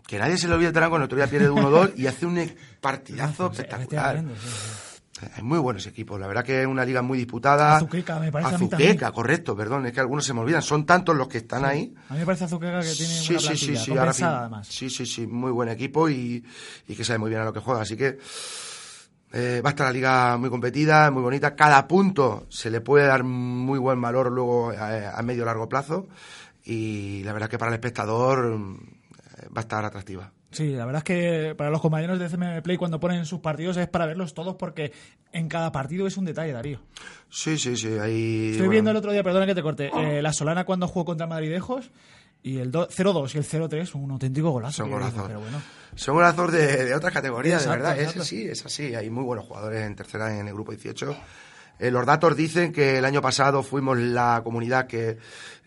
que 0.07 0.19
nadie 0.19 0.39
se 0.39 0.49
le 0.49 0.55
olvide 0.55 0.69
el 0.69 0.75
Tarancón, 0.75 1.03
el 1.03 1.05
otro 1.05 1.17
día 1.17 1.27
pierde 1.27 1.51
1-2 1.51 1.93
y 1.97 2.07
hace 2.07 2.25
un 2.25 2.51
partidazo 2.81 3.51
espectacular. 3.51 4.25
Hay 5.37 5.43
muy 5.43 5.59
buenos 5.59 5.87
equipos. 5.87 6.19
La 6.21 6.27
verdad 6.27 6.45
que 6.45 6.63
es 6.63 6.67
una 6.67 6.85
liga 6.85 7.03
muy 7.03 7.19
disputada. 7.19 7.77
Azuqueca, 7.77 8.19
me 8.19 8.31
parece 8.31 8.55
Azuqueca, 8.55 9.13
correcto, 9.13 9.57
perdón. 9.57 9.87
Es 9.87 9.93
que 9.93 10.01
algunos 10.01 10.25
se 10.25 10.35
me 10.35 10.41
olvidan. 10.41 10.63
Son 10.63 10.85
tantos 10.87 11.17
los 11.17 11.29
que 11.29 11.39
están 11.39 11.65
ahí. 11.65 11.95
A 12.09 12.15
mí 12.15 12.21
me 12.21 12.27
parece 12.27 12.45
Azuqueca 12.45 12.81
que 12.81 12.93
tiene 12.93 13.15
sí, 13.15 13.33
una 13.33 13.41
sí, 13.41 13.57
sí, 13.57 13.77
sí, 13.77 13.93
además. 13.97 14.67
Sí, 14.69 14.91
sí, 14.91 15.07
sí. 15.07 15.27
Muy 15.27 15.53
buen 15.53 15.69
equipo 15.69 16.09
y, 16.09 16.45
que 16.87 17.05
sabe 17.05 17.19
muy 17.19 17.31
bien 17.31 17.43
a 17.43 17.45
lo 17.45 17.53
que 17.53 17.61
juega. 17.61 17.83
Así 17.83 17.97
que 17.97 18.19
eh, 19.33 19.61
va 19.65 19.71
a 19.71 19.73
estar 19.73 19.87
la 19.87 19.93
liga 19.93 20.37
muy 20.37 20.51
competida, 20.51 21.11
muy 21.11 21.23
bonita. 21.23 21.55
Cada 21.55 21.87
punto 21.89 22.47
se 22.49 22.71
le 22.71 22.81
puede 22.81 23.07
dar 23.07 23.25
muy 23.25 23.79
buen 23.79 24.01
valor 24.01 24.31
luego 24.31 24.71
a, 24.71 25.11
a 25.11 25.23
medio 25.23 25.45
largo 25.45 25.69
plazo. 25.69 26.09
Y 26.65 27.23
la 27.25 27.33
verdad 27.33 27.49
que 27.49 27.59
para 27.59 27.71
el 27.71 27.75
espectador 27.75 28.59
eh, 29.39 29.47
va 29.55 29.61
a 29.61 29.61
estar 29.61 29.85
atractiva. 29.85 30.33
Sí, 30.55 30.71
la 30.71 30.87
verdad 30.87 31.01
es 31.01 31.05
que 31.05 31.55
para 31.57 31.71
los 31.71 31.81
compañeros 31.81 32.21
de 32.21 32.29
CMM 32.29 32.63
Play 32.63 32.77
cuando 32.77 33.01
ponen 33.01 33.27
sus 33.27 33.41
partidos 33.41 33.77
es 33.77 33.89
para 33.89 34.07
verlos 34.07 34.35
todos 34.35 34.55
porque 34.55 34.93
en 35.33 35.49
cada 35.49 35.73
partido 35.73 36.07
es 36.07 36.17
un 36.17 36.25
detalle, 36.25 36.53
Darío. 36.53 36.81
Sí, 37.29 37.59
sí, 37.59 37.77
sí. 37.77 37.99
Ahí, 38.01 38.51
Estoy 38.53 38.69
viendo 38.69 38.93
el 38.93 38.97
otro 38.97 39.11
día, 39.11 39.25
perdona 39.25 39.47
que 39.47 39.55
te 39.57 39.63
corte, 39.63 39.91
eh, 39.93 40.23
la 40.23 40.33
Solana 40.33 40.65
cuando 40.65 40.87
jugó 40.87 41.07
contra 41.07 41.27
Madridejos 41.27 41.91
y 42.45 42.59
el 42.59 42.71
0-2 42.71 43.35
y 43.35 43.39
el 43.39 43.45
0-3 43.45 43.85
son 43.87 44.05
un 44.05 44.13
auténtico 44.13 44.51
golazo. 44.51 44.77
Son 44.77 44.91
golazos. 44.93 45.29
Son 45.97 46.15
golazos 46.15 46.53
de, 46.53 46.85
de 46.85 46.95
otras 46.95 47.13
categorías, 47.13 47.65
de 47.65 47.71
verdad. 47.71 47.99
Es 47.99 48.17
así, 48.17 48.47
es 48.47 48.65
así. 48.65 48.95
Hay 48.95 49.11
muy 49.11 49.25
buenos 49.25 49.47
jugadores 49.47 49.83
en 49.83 49.97
tercera 49.97 50.39
en 50.39 50.47
el 50.47 50.55
grupo 50.55 50.71
18. 50.71 51.17
Eh, 51.81 51.91
los 51.91 52.07
datos 52.07 52.37
dicen 52.37 52.73
que 52.73 52.99
el 52.99 53.05
año 53.05 53.21
pasado 53.21 53.65
fuimos 53.65 53.99
la 53.99 54.41
comunidad 54.45 54.87
que, 54.87 55.19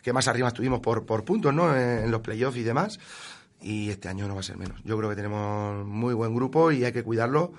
que 0.01 0.13
más 0.13 0.29
arriba 0.29 0.48
estuvimos 0.48 0.79
por, 0.79 1.06
por 1.06 1.25
puntos, 1.25 1.53
¿no? 1.53 1.75
en 1.75 2.10
los 2.10 2.22
playoffs 2.22 2.58
y 2.58 2.63
demás 2.63 3.00
y 3.61 3.89
este 3.89 4.09
año 4.09 4.27
no 4.27 4.35
va 4.35 4.41
a 4.41 4.43
ser 4.43 4.57
menos. 4.57 4.81
Yo 4.83 4.97
creo 4.97 5.09
que 5.09 5.15
tenemos 5.15 5.85
muy 5.85 6.13
buen 6.13 6.35
grupo 6.35 6.71
y 6.71 6.83
hay 6.85 6.91
que 6.91 7.03
cuidarlo 7.03 7.53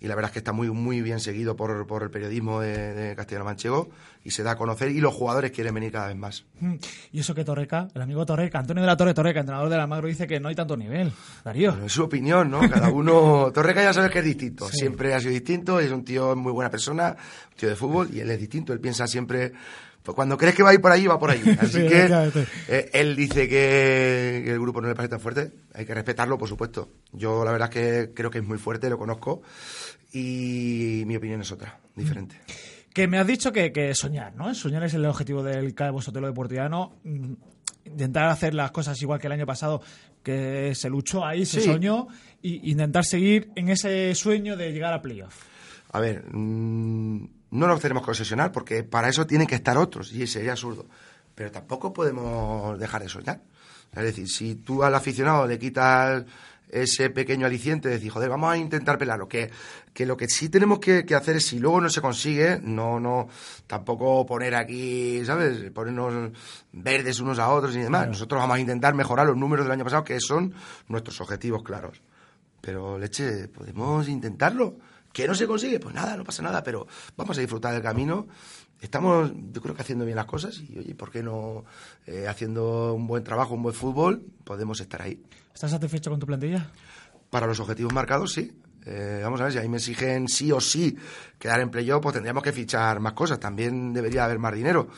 y 0.00 0.06
la 0.06 0.14
verdad 0.14 0.28
es 0.28 0.32
que 0.34 0.38
está 0.40 0.52
muy 0.52 0.68
muy 0.70 1.00
bien 1.00 1.18
seguido 1.18 1.56
por, 1.56 1.86
por 1.86 2.02
el 2.02 2.10
periodismo 2.10 2.60
de, 2.60 3.14
Castellano 3.16 3.46
Manchego 3.46 3.88
y 4.22 4.32
se 4.32 4.42
da 4.42 4.52
a 4.52 4.56
conocer 4.56 4.90
y 4.90 5.00
los 5.00 5.14
jugadores 5.14 5.50
quieren 5.50 5.72
venir 5.72 5.92
cada 5.92 6.08
vez 6.08 6.16
más. 6.16 6.44
Mm. 6.60 6.74
Y 7.12 7.20
eso 7.20 7.34
que 7.34 7.44
Torreca, 7.44 7.88
el 7.94 8.02
amigo 8.02 8.26
Torreca, 8.26 8.58
Antonio 8.58 8.82
de 8.82 8.86
la 8.86 8.96
Torre 8.96 9.14
Torreca, 9.14 9.40
entrenador 9.40 9.70
de 9.70 9.76
la 9.78 9.86
Magro, 9.86 10.08
dice 10.08 10.26
que 10.26 10.40
no 10.40 10.48
hay 10.48 10.54
tanto 10.54 10.76
nivel. 10.76 11.10
Darío. 11.42 11.74
es 11.84 11.92
su 11.92 12.02
opinión, 12.02 12.50
¿no? 12.50 12.68
Cada 12.68 12.90
uno... 12.90 13.50
Torreca 13.54 13.82
ya 13.82 13.94
sabes 13.94 14.10
que 14.10 14.18
es 14.18 14.24
distinto, 14.24 14.68
siempre 14.68 15.14
ha 15.14 15.20
sido 15.20 15.32
distinto, 15.32 15.80
es 15.80 15.90
un 15.90 16.04
tío 16.04 16.36
muy 16.36 16.52
buena 16.52 16.70
persona, 16.70 17.16
un 17.52 17.56
tío 17.56 17.68
de 17.70 17.76
fútbol 17.76 18.10
y 18.12 18.20
él 18.20 18.30
es 18.30 18.38
distinto, 18.38 18.72
él 18.72 18.80
piensa 18.80 19.06
siempre 19.06 19.52
pues 20.04 20.14
cuando 20.14 20.36
crees 20.36 20.54
que 20.54 20.62
va 20.62 20.70
a 20.70 20.74
ir 20.74 20.82
por 20.82 20.92
ahí, 20.92 21.06
va 21.06 21.18
por 21.18 21.30
ahí. 21.30 21.42
Así 21.58 21.78
que 21.88 22.34
eh, 22.68 22.90
él 22.92 23.16
dice 23.16 23.48
que, 23.48 24.44
el 24.46 24.60
grupo 24.60 24.82
no 24.82 24.88
le 24.88 24.94
parece 24.94 25.12
tan 25.12 25.20
fuerte. 25.20 25.50
Hay 25.72 25.86
que 25.86 25.94
respetarlo, 25.94 26.36
por 26.36 26.46
supuesto. 26.46 26.90
Yo 27.12 27.42
la 27.42 27.52
verdad 27.52 27.70
es 27.70 27.74
que 27.74 28.14
creo 28.14 28.30
que 28.30 28.38
es 28.38 28.44
muy 28.44 28.58
fuerte, 28.58 28.90
lo 28.90 28.98
conozco. 28.98 29.40
Y 30.12 31.04
mi 31.06 31.16
opinión 31.16 31.40
es 31.40 31.50
otra, 31.50 31.80
diferente. 31.96 32.36
Que 32.92 33.08
me 33.08 33.18
has 33.18 33.26
dicho 33.26 33.50
que, 33.50 33.94
soñar, 33.94 34.34
¿no? 34.36 34.54
Soñar 34.54 34.84
es 34.84 34.92
el 34.92 35.06
objetivo 35.06 35.42
del 35.42 35.74
Cabo 35.74 36.02
Sotelo 36.02 36.26
Deportiano. 36.26 36.98
Mm, 37.02 37.32
intentar 37.86 38.28
hacer 38.28 38.52
las 38.52 38.72
cosas 38.72 39.00
igual 39.00 39.18
que 39.18 39.26
el 39.28 39.32
año 39.32 39.46
pasado, 39.46 39.80
que 40.22 40.74
se 40.74 40.90
luchó 40.90 41.24
ahí, 41.24 41.46
se 41.46 41.62
soñó, 41.62 42.08
y 42.42 42.70
intentar 42.70 43.06
seguir 43.06 43.50
en 43.56 43.70
ese 43.70 44.14
sueño 44.14 44.54
de 44.54 44.70
llegar 44.70 44.92
a 44.92 45.00
playoff. 45.00 45.44
A 45.92 46.00
ver, 46.00 46.24
mm, 46.30 47.26
no 47.54 47.68
nos 47.68 47.80
tenemos 47.80 48.04
que 48.04 48.10
obsesionar 48.10 48.50
porque 48.50 48.82
para 48.82 49.08
eso 49.08 49.26
tienen 49.26 49.46
que 49.46 49.54
estar 49.54 49.78
otros 49.78 50.12
y 50.12 50.26
sería 50.26 50.52
absurdo. 50.52 50.86
pero 51.34 51.50
tampoco 51.50 51.92
podemos 51.92 52.78
dejar 52.78 53.02
de 53.02 53.08
soñar. 53.08 53.40
Es 53.92 54.02
decir, 54.02 54.28
si 54.28 54.56
tú 54.56 54.82
al 54.82 54.94
aficionado 54.94 55.46
le 55.46 55.58
quitas 55.58 56.24
ese 56.68 57.10
pequeño 57.10 57.46
aliciente 57.46 57.88
de 57.88 57.94
decir, 57.94 58.10
joder, 58.10 58.28
vamos 58.28 58.52
a 58.52 58.56
intentar 58.56 58.98
pelarlo. 58.98 59.28
Que, 59.28 59.50
que 59.92 60.04
lo 60.04 60.16
que 60.16 60.28
sí 60.28 60.48
tenemos 60.48 60.80
que, 60.80 61.06
hacer 61.14 61.36
es, 61.36 61.46
si 61.46 61.60
luego 61.60 61.80
no 61.80 61.88
se 61.88 62.00
consigue, 62.00 62.58
no, 62.60 62.98
no, 62.98 63.28
tampoco 63.68 64.26
poner 64.26 64.56
aquí, 64.56 65.24
¿sabes? 65.24 65.70
Ponernos 65.70 66.32
verdes 66.72 67.20
unos 67.20 67.38
a 67.38 67.50
otros 67.50 67.76
y 67.76 67.80
demás. 67.80 68.08
Nosotros 68.08 68.40
vamos 68.40 68.56
a 68.56 68.60
intentar 68.60 68.94
mejorar 68.94 69.26
los 69.26 69.36
números 69.36 69.64
del 69.64 69.72
año 69.72 69.84
pasado, 69.84 70.02
que 70.02 70.18
son 70.18 70.54
nuestros 70.88 71.20
objetivos 71.20 71.62
claros. 71.62 72.02
Pero, 72.60 72.98
leche, 72.98 73.46
podemos 73.46 74.08
intentarlo. 74.08 74.76
¿Que 75.14 75.28
no 75.28 75.34
se 75.36 75.46
consigue? 75.46 75.78
Pues 75.78 75.94
nada, 75.94 76.16
no 76.16 76.24
pasa 76.24 76.42
nada, 76.42 76.60
pero 76.64 76.88
vamos 77.16 77.38
a 77.38 77.40
disfrutar 77.40 77.72
del 77.72 77.84
camino. 77.84 78.26
Estamos, 78.80 79.30
yo 79.52 79.62
creo 79.62 79.72
que 79.72 79.82
haciendo 79.82 80.04
bien 80.04 80.16
las 80.16 80.26
cosas 80.26 80.58
y, 80.58 80.76
oye, 80.76 80.96
¿por 80.96 81.12
qué 81.12 81.22
no 81.22 81.64
eh, 82.04 82.26
haciendo 82.26 82.92
un 82.94 83.06
buen 83.06 83.22
trabajo, 83.22 83.54
un 83.54 83.62
buen 83.62 83.76
fútbol, 83.76 84.26
podemos 84.42 84.80
estar 84.80 85.00
ahí? 85.00 85.22
¿Estás 85.54 85.70
satisfecho 85.70 86.10
con 86.10 86.18
tu 86.18 86.26
plantilla? 86.26 86.68
Para 87.30 87.46
los 87.46 87.60
objetivos 87.60 87.92
marcados, 87.92 88.32
sí. 88.32 88.50
Eh, 88.86 89.20
vamos 89.22 89.40
a 89.40 89.44
ver, 89.44 89.52
si 89.52 89.58
ahí 89.60 89.68
me 89.68 89.76
exigen 89.76 90.26
sí 90.26 90.50
o 90.50 90.60
sí 90.60 90.98
quedar 91.38 91.60
en 91.60 91.70
playoff, 91.70 92.02
pues 92.02 92.14
tendríamos 92.14 92.42
que 92.42 92.50
fichar 92.52 92.98
más 92.98 93.12
cosas. 93.12 93.38
También 93.38 93.92
debería 93.92 94.24
haber 94.24 94.40
más 94.40 94.52
dinero. 94.52 94.88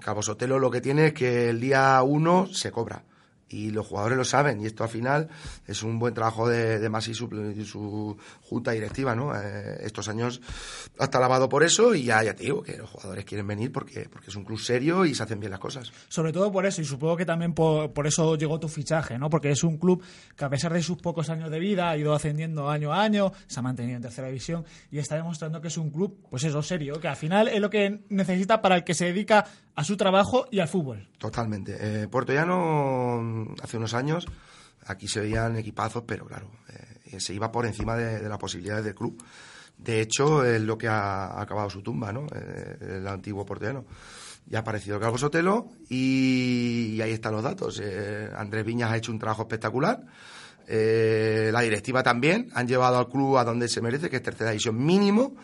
Cabo 0.00 0.22
Sotelo 0.22 0.58
lo 0.58 0.70
que 0.70 0.80
tiene 0.80 1.08
es 1.08 1.12
que 1.12 1.50
el 1.50 1.60
día 1.60 2.02
uno 2.02 2.46
se 2.46 2.72
cobra 2.72 3.04
y 3.48 3.70
los 3.70 3.86
jugadores 3.86 4.18
lo 4.18 4.24
saben 4.24 4.60
y 4.60 4.66
esto 4.66 4.84
al 4.84 4.90
final 4.90 5.28
es 5.66 5.82
un 5.82 5.98
buen 5.98 6.14
trabajo 6.14 6.48
de, 6.48 6.78
de 6.78 6.88
Masi 6.88 7.12
y 7.12 7.14
su, 7.64 8.16
junta 8.42 8.72
directiva 8.72 9.14
no 9.14 9.34
eh, 9.34 9.78
estos 9.82 10.08
años 10.08 10.40
hasta 10.98 11.20
lavado 11.20 11.48
por 11.48 11.64
eso 11.64 11.94
y 11.94 12.04
ya 12.04 12.22
te 12.34 12.44
digo 12.44 12.62
que 12.62 12.76
los 12.76 12.90
jugadores 12.90 13.24
quieren 13.24 13.46
venir 13.46 13.72
porque 13.72 14.08
porque 14.10 14.30
es 14.30 14.36
un 14.36 14.44
club 14.44 14.58
serio 14.58 15.04
y 15.04 15.14
se 15.14 15.22
hacen 15.22 15.40
bien 15.40 15.50
las 15.50 15.60
cosas. 15.60 15.92
Sobre 16.08 16.32
todo 16.32 16.52
por 16.52 16.66
eso 16.66 16.82
y 16.82 16.84
supongo 16.84 17.16
que 17.16 17.24
también 17.24 17.54
por, 17.54 17.92
por 17.92 18.06
eso 18.06 18.36
llegó 18.36 18.60
tu 18.60 18.68
fichaje 18.68 19.18
no 19.18 19.30
porque 19.30 19.50
es 19.50 19.64
un 19.64 19.78
club 19.78 20.02
que 20.36 20.44
a 20.44 20.50
pesar 20.50 20.72
de 20.72 20.82
sus 20.82 20.98
pocos 20.98 21.30
años 21.30 21.50
de 21.50 21.58
vida 21.58 21.90
ha 21.90 21.96
ido 21.96 22.14
ascendiendo 22.14 22.68
año 22.68 22.92
a 22.92 23.02
año 23.02 23.32
se 23.46 23.60
ha 23.60 23.62
mantenido 23.62 23.96
en 23.96 24.02
tercera 24.02 24.28
división 24.28 24.64
y 24.90 24.98
está 24.98 25.16
demostrando 25.16 25.60
que 25.60 25.68
es 25.68 25.78
un 25.78 25.90
club 25.90 26.18
pues 26.30 26.44
eso 26.44 26.62
serio 26.62 27.00
que 27.00 27.08
al 27.08 27.16
final 27.16 27.48
es 27.48 27.60
lo 27.60 27.70
que 27.70 28.00
necesita 28.08 28.60
para 28.60 28.76
el 28.76 28.84
que 28.84 28.94
se 28.94 29.06
dedica 29.06 29.46
a 29.78 29.84
su 29.84 29.96
trabajo 29.96 30.46
y 30.50 30.58
al 30.58 30.66
fútbol 30.66 31.06
totalmente 31.18 31.76
eh, 31.78 32.08
Puerto 32.08 32.32
Llano 32.32 33.54
hace 33.62 33.76
unos 33.76 33.94
años, 33.94 34.26
aquí 34.86 35.06
se 35.06 35.20
veían 35.20 35.56
equipazos, 35.56 36.02
pero 36.06 36.26
claro, 36.26 36.50
eh, 37.12 37.20
se 37.20 37.34
iba 37.34 37.52
por 37.52 37.66
encima 37.66 37.96
de, 37.96 38.28
las 38.28 38.38
posibilidades 38.38 38.84
del 38.84 38.94
club. 38.94 39.22
De 39.76 40.00
hecho, 40.00 40.44
es 40.44 40.60
lo 40.60 40.76
que 40.76 40.88
ha, 40.88 41.40
acabado 41.40 41.70
su 41.70 41.82
tumba, 41.82 42.12
¿no? 42.12 42.26
Eh, 42.34 42.96
el 42.96 43.06
antiguo 43.06 43.46
porteano. 43.46 43.84
Ya 44.46 44.58
ha 44.58 44.60
aparecido 44.62 44.98
Calvo 44.98 45.18
Sotelo 45.18 45.68
y, 45.88 46.98
ahí 47.02 47.12
están 47.12 47.34
los 47.34 47.42
datos. 47.42 47.80
Eh, 47.82 48.28
Andrés 48.34 48.64
Viñas 48.64 48.90
ha 48.90 48.96
hecho 48.96 49.12
un 49.12 49.18
trabajo 49.18 49.42
espectacular. 49.42 50.04
la 50.66 51.60
directiva 51.60 52.02
también 52.02 52.50
han 52.54 52.66
llevado 52.66 52.98
al 52.98 53.08
club 53.08 53.36
a 53.36 53.44
donde 53.44 53.68
se 53.68 53.80
merece, 53.80 54.10
que 54.10 54.16
es 54.16 54.22
tercera 54.22 54.50
división 54.50 54.82
mínimo. 54.82 55.36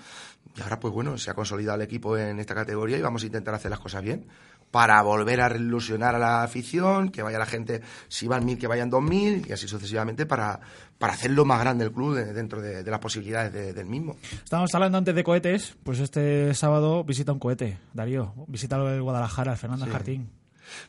Y 0.56 0.62
ahora, 0.62 0.78
pues 0.78 0.94
bueno, 0.94 1.18
se 1.18 1.30
ha 1.30 1.34
consolidado 1.34 1.76
el 1.76 1.82
equipo 1.82 2.16
en 2.16 2.38
esta 2.38 2.54
categoría 2.54 2.96
y 2.96 3.02
vamos 3.02 3.22
a 3.22 3.26
intentar 3.26 3.54
hacer 3.54 3.70
las 3.70 3.80
cosas 3.80 4.02
bien 4.02 4.26
para 4.74 5.00
volver 5.02 5.40
a 5.40 5.54
ilusionar 5.54 6.16
a 6.16 6.18
la 6.18 6.42
afición, 6.42 7.10
que 7.10 7.22
vaya 7.22 7.38
la 7.38 7.46
gente, 7.46 7.80
si 8.08 8.26
van 8.26 8.44
mil, 8.44 8.58
que 8.58 8.66
vayan 8.66 8.90
dos 8.90 9.04
mil, 9.04 9.46
y 9.48 9.52
así 9.52 9.68
sucesivamente, 9.68 10.26
para, 10.26 10.58
para 10.98 11.12
hacerlo 11.12 11.44
más 11.44 11.60
grande 11.60 11.84
el 11.84 11.92
club 11.92 12.16
dentro 12.16 12.60
de, 12.60 12.82
las 12.82 12.98
posibilidades 12.98 13.52
del 13.72 13.86
mismo. 13.86 14.16
Estábamos 14.32 14.74
hablando 14.74 14.98
antes 14.98 15.14
de 15.14 15.22
cohetes, 15.22 15.76
pues 15.84 16.00
este 16.00 16.52
sábado 16.54 17.04
visita 17.04 17.30
un 17.30 17.38
cohete, 17.38 17.78
Darío, 17.92 18.34
visita 18.48 18.74
el 18.74 19.00
Guadalajara, 19.00 19.52
el 19.52 19.92
Jartín. 19.92 20.30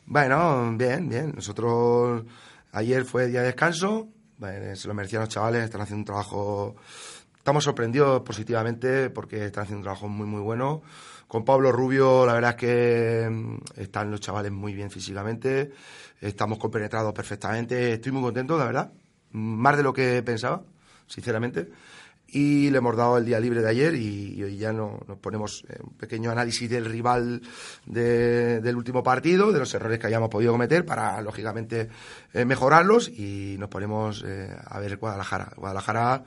Bueno, 0.04 0.74
bien, 0.76 1.08
bien. 1.08 1.32
Nosotros 1.36 2.24
ayer 2.72 3.04
fue 3.04 3.28
día 3.28 3.42
de 3.42 3.46
descanso, 3.46 4.08
se 4.74 4.88
lo 4.88 4.94
merecían 4.94 5.22
los 5.22 5.28
chavales, 5.28 5.62
están 5.62 5.82
haciendo 5.82 6.00
un 6.00 6.06
trabajo... 6.06 6.76
Estamos 7.46 7.62
sorprendidos 7.62 8.22
positivamente 8.22 9.08
porque 9.08 9.44
están 9.44 9.62
haciendo 9.62 9.78
un 9.78 9.82
trabajo 9.84 10.08
muy, 10.08 10.26
muy 10.26 10.40
bueno. 10.40 10.82
Con 11.28 11.44
Pablo 11.44 11.70
Rubio, 11.70 12.26
la 12.26 12.34
verdad 12.34 12.50
es 12.50 12.56
que 12.56 13.28
mm, 13.30 13.58
están 13.76 14.10
los 14.10 14.18
chavales 14.18 14.50
muy 14.50 14.74
bien 14.74 14.90
físicamente, 14.90 15.70
estamos 16.20 16.58
compenetrados 16.58 17.12
perfectamente, 17.12 17.92
estoy 17.92 18.10
muy 18.10 18.22
contento, 18.22 18.58
la 18.58 18.64
verdad, 18.64 18.92
más 19.30 19.76
de 19.76 19.84
lo 19.84 19.92
que 19.92 20.24
pensaba, 20.24 20.64
sinceramente. 21.06 21.68
Y 22.28 22.70
le 22.70 22.78
hemos 22.78 22.96
dado 22.96 23.18
el 23.18 23.24
día 23.24 23.38
libre 23.38 23.62
de 23.62 23.68
ayer 23.68 23.94
y, 23.94 24.42
hoy 24.42 24.56
ya 24.56 24.72
no, 24.72 25.00
nos 25.06 25.18
ponemos 25.18 25.64
un 25.82 25.94
pequeño 25.94 26.30
análisis 26.30 26.68
del 26.68 26.84
rival 26.84 27.40
del 27.86 28.76
último 28.76 29.02
partido, 29.02 29.52
de 29.52 29.60
los 29.60 29.72
errores 29.74 29.98
que 29.98 30.08
hayamos 30.08 30.28
podido 30.28 30.52
cometer 30.52 30.84
para, 30.84 31.20
lógicamente, 31.22 31.88
eh, 32.32 32.44
mejorarlos 32.44 33.08
y 33.08 33.56
nos 33.58 33.68
ponemos 33.68 34.24
eh, 34.26 34.54
a 34.64 34.80
ver 34.80 34.96
Guadalajara. 34.96 35.52
Guadalajara, 35.56 36.24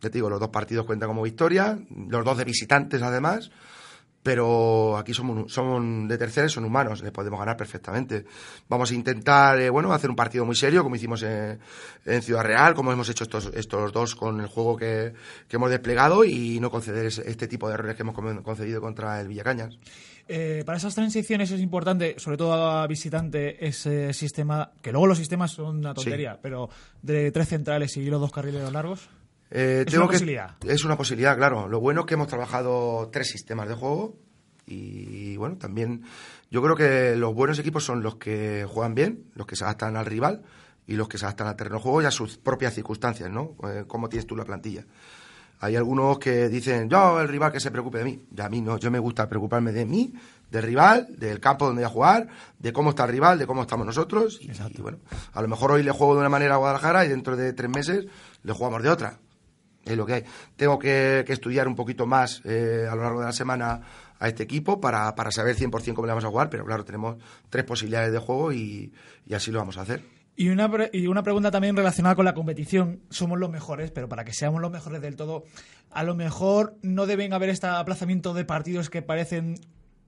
ya 0.00 0.08
te 0.08 0.18
digo, 0.18 0.30
los 0.30 0.38
dos 0.40 0.50
partidos 0.50 0.86
cuentan 0.86 1.08
como 1.08 1.22
victoria, 1.22 1.78
los 2.08 2.24
dos 2.24 2.38
de 2.38 2.44
visitantes 2.44 3.02
además 3.02 3.50
pero 4.22 4.98
aquí 4.98 5.14
somos, 5.14 5.52
somos 5.52 6.08
de 6.08 6.18
terceros, 6.18 6.52
son 6.52 6.64
humanos, 6.64 7.02
les 7.02 7.12
podemos 7.12 7.38
ganar 7.38 7.56
perfectamente. 7.56 8.24
Vamos 8.68 8.90
a 8.90 8.94
intentar, 8.94 9.58
eh, 9.58 9.70
bueno, 9.70 9.92
hacer 9.92 10.10
un 10.10 10.16
partido 10.16 10.44
muy 10.44 10.56
serio, 10.56 10.82
como 10.82 10.96
hicimos 10.96 11.22
en, 11.22 11.58
Ciudad 12.22 12.44
Real, 12.44 12.74
como 12.74 12.92
hemos 12.92 13.08
hecho 13.08 13.24
estos, 13.24 13.50
estos 13.54 13.92
dos 13.92 14.14
con 14.14 14.40
el 14.40 14.46
juego 14.46 14.76
que, 14.76 15.12
hemos 15.50 15.70
desplegado 15.70 16.24
y 16.24 16.60
no 16.60 16.70
conceder 16.70 17.06
este 17.06 17.48
tipo 17.48 17.68
de 17.68 17.74
errores 17.74 17.96
que 17.96 18.02
hemos 18.02 18.14
concedido 18.42 18.80
contra 18.80 19.20
el 19.20 19.28
Villacañas. 19.28 19.78
Eh, 20.28 20.62
para 20.64 20.78
esas 20.78 20.94
transiciones 20.94 21.50
es 21.50 21.60
importante, 21.60 22.14
sobre 22.18 22.36
todo 22.36 22.54
a 22.54 22.86
visitante, 22.86 23.66
ese 23.66 24.12
sistema, 24.12 24.70
que 24.80 24.92
luego 24.92 25.08
los 25.08 25.18
sistemas 25.18 25.50
son 25.50 25.78
una 25.78 25.92
tontería, 25.92 26.38
pero 26.40 26.68
de 27.02 27.32
tres 27.32 27.48
centrales 27.48 27.96
y 27.96 28.04
los 28.04 28.20
dos 28.20 28.30
carriles 28.30 28.70
largos. 28.70 29.08
Eh, 29.50 29.84
es 29.86 29.94
una 29.94 30.06
posibilidad. 30.06 30.56
Es 30.64 30.84
una 30.84 30.96
posibilidad, 30.96 31.36
claro. 31.36 31.68
Lo 31.68 31.80
bueno 31.80 32.00
es 32.00 32.06
que 32.06 32.14
hemos 32.14 32.28
trabajado 32.28 33.08
tres 33.12 33.28
sistemas 33.28 33.68
de 33.68 33.74
juego 33.74 34.16
y, 34.66 35.36
bueno, 35.36 35.56
también 35.56 36.04
yo 36.50 36.62
creo 36.62 36.76
que 36.76 37.16
los 37.16 37.34
buenos 37.34 37.58
equipos 37.58 37.84
son 37.84 38.02
los 38.02 38.16
que 38.16 38.64
juegan 38.68 38.94
bien, 38.94 39.24
los 39.34 39.46
que 39.46 39.56
se 39.56 39.64
adaptan 39.64 39.96
al 39.96 40.06
rival 40.06 40.42
y 40.86 40.94
los 40.94 41.08
que 41.08 41.18
se 41.18 41.24
adaptan 41.24 41.48
al 41.48 41.56
terreno 41.56 41.76
de 41.76 41.82
juego 41.82 42.02
y 42.02 42.04
a 42.04 42.10
sus 42.10 42.38
propias 42.38 42.74
circunstancias, 42.74 43.30
¿no? 43.30 43.56
Eh, 43.68 43.84
¿Cómo 43.86 44.08
tienes 44.08 44.26
tú 44.26 44.36
la 44.36 44.44
plantilla? 44.44 44.84
Hay 45.62 45.76
algunos 45.76 46.18
que 46.18 46.48
dicen, 46.48 46.88
yo, 46.88 47.20
el 47.20 47.28
rival 47.28 47.52
que 47.52 47.60
se 47.60 47.70
preocupe 47.70 47.98
de 47.98 48.04
mí. 48.04 48.22
Y 48.34 48.40
a 48.40 48.48
mí 48.48 48.62
no, 48.62 48.78
yo 48.78 48.90
me 48.90 48.98
gusta 48.98 49.28
preocuparme 49.28 49.72
de 49.72 49.84
mí, 49.84 50.14
del 50.50 50.62
rival, 50.62 51.08
del 51.18 51.38
campo 51.38 51.66
donde 51.66 51.82
voy 51.82 51.86
a 51.86 51.92
jugar, 51.92 52.28
de 52.58 52.72
cómo 52.72 52.90
está 52.90 53.04
el 53.04 53.10
rival, 53.10 53.38
de 53.38 53.46
cómo 53.46 53.62
estamos 53.62 53.84
nosotros. 53.84 54.38
Y, 54.40 54.50
y, 54.50 54.80
bueno, 54.80 55.00
a 55.34 55.42
lo 55.42 55.48
mejor 55.48 55.72
hoy 55.72 55.82
le 55.82 55.90
juego 55.90 56.14
de 56.14 56.20
una 56.20 56.30
manera 56.30 56.54
a 56.54 56.58
Guadalajara 56.58 57.04
y 57.04 57.08
dentro 57.08 57.36
de 57.36 57.52
tres 57.52 57.68
meses 57.68 58.06
le 58.42 58.52
jugamos 58.54 58.82
de 58.82 58.88
otra 58.88 59.18
es 59.84 59.96
lo 59.96 60.06
que 60.06 60.14
hay. 60.14 60.24
Tengo 60.56 60.78
que, 60.78 61.24
estudiar 61.28 61.68
un 61.68 61.74
poquito 61.74 62.06
más 62.06 62.42
eh, 62.44 62.86
a 62.90 62.94
lo 62.94 63.02
largo 63.02 63.20
de 63.20 63.26
la 63.26 63.32
semana 63.32 63.80
a 64.18 64.28
este 64.28 64.42
equipo 64.42 64.80
para, 64.80 65.14
para 65.14 65.32
saber 65.32 65.56
100% 65.56 65.94
cómo 65.94 66.06
le 66.06 66.12
vamos 66.12 66.24
a 66.24 66.28
jugar, 66.28 66.50
pero 66.50 66.64
claro, 66.64 66.84
tenemos 66.84 67.16
tres 67.48 67.64
posibilidades 67.64 68.12
de 68.12 68.18
juego 68.18 68.52
y, 68.52 68.92
así 69.34 69.50
lo 69.50 69.58
vamos 69.58 69.78
a 69.78 69.82
hacer. 69.82 70.02
Y 70.36 70.48
una, 70.48 70.70
y 70.92 71.06
una 71.06 71.22
pregunta 71.22 71.50
también 71.50 71.76
relacionada 71.76 72.14
con 72.14 72.24
la 72.24 72.34
competición. 72.34 73.00
Somos 73.10 73.38
los 73.38 73.50
mejores, 73.50 73.90
pero 73.90 74.08
para 74.08 74.24
que 74.24 74.32
seamos 74.32 74.60
los 74.60 74.70
mejores 74.70 75.00
del 75.00 75.16
todo, 75.16 75.44
a 75.90 76.04
lo 76.04 76.14
mejor 76.14 76.76
no 76.82 77.06
deben 77.06 77.32
haber 77.32 77.48
este 77.48 77.66
aplazamiento 77.66 78.32
de 78.32 78.44
partidos 78.44 78.90
que 78.90 79.02
parecen 79.02 79.56